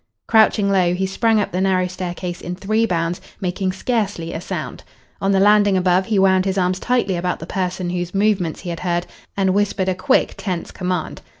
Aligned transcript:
Crouching 0.25 0.71
low, 0.71 0.95
he 0.95 1.05
sprang 1.05 1.39
up 1.39 1.51
the 1.51 1.61
narrow 1.61 1.85
staircase 1.85 2.41
in 2.41 2.55
three 2.55 2.87
bounds, 2.87 3.21
making 3.39 3.71
scarcely 3.71 4.33
a 4.33 4.41
sound. 4.41 4.83
On 5.21 5.31
the 5.31 5.39
landing 5.39 5.77
above 5.77 6.07
he 6.07 6.17
wound 6.17 6.45
his 6.45 6.57
arms 6.57 6.79
tightly 6.79 7.15
about 7.15 7.37
the 7.37 7.45
person 7.45 7.91
whose 7.91 8.15
movements 8.15 8.61
he 8.61 8.71
had 8.71 8.79
heard 8.79 9.05
and 9.37 9.53
whispered 9.53 9.89
a 9.89 9.93
quick, 9.93 10.33
tense 10.37 10.71
command. 10.71 11.21